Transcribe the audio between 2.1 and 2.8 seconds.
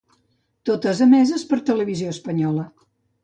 Espanyola.